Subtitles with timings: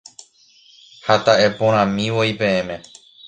[1.05, 2.75] Ha ta'eporãmivoi peẽme.